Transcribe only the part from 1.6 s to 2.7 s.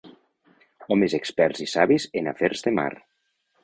i savis en afers